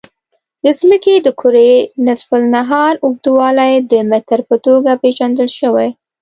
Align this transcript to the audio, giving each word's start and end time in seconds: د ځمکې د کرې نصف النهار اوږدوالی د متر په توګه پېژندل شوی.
د 0.63 0.65
ځمکې 0.79 1.13
د 1.25 1.27
کرې 1.41 1.71
نصف 2.05 2.29
النهار 2.39 2.93
اوږدوالی 3.05 3.73
د 3.91 3.93
متر 4.09 4.39
په 4.49 4.55
توګه 4.65 4.91
پېژندل 5.01 5.49
شوی. 5.59 5.89